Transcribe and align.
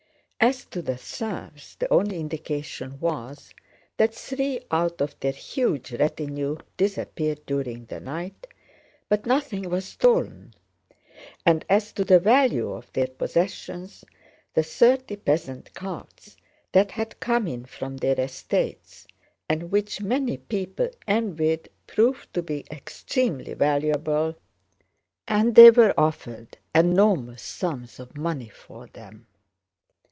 As 0.43 0.65
to 0.71 0.81
the 0.81 0.97
serfs 0.97 1.75
the 1.75 1.87
only 1.93 2.19
indication 2.19 2.99
was 2.99 3.53
that 3.97 4.15
three 4.15 4.59
out 4.71 4.99
of 4.99 5.15
their 5.19 5.31
huge 5.33 5.93
retinue 5.93 6.57
disappeared 6.77 7.45
during 7.45 7.85
the 7.85 7.99
night, 7.99 8.47
but 9.07 9.27
nothing 9.27 9.69
was 9.69 9.85
stolen; 9.85 10.55
and 11.45 11.63
as 11.69 11.93
to 11.93 12.03
the 12.03 12.17
value 12.17 12.71
of 12.71 12.91
their 12.93 13.05
possessions, 13.05 14.03
the 14.55 14.63
thirty 14.63 15.15
peasant 15.15 15.75
carts 15.75 16.37
that 16.71 16.89
had 16.89 17.19
come 17.19 17.45
in 17.47 17.63
from 17.63 17.97
their 17.97 18.19
estates 18.19 19.05
and 19.47 19.69
which 19.71 20.01
many 20.01 20.37
people 20.37 20.89
envied 21.07 21.69
proved 21.85 22.33
to 22.33 22.41
be 22.41 22.65
extremely 22.71 23.53
valuable 23.53 24.33
and 25.27 25.53
they 25.53 25.69
were 25.69 25.93
offered 25.99 26.57
enormous 26.73 27.43
sums 27.43 27.99
of 27.99 28.17
money 28.17 28.49
for 28.49 28.87
them. 28.87 29.27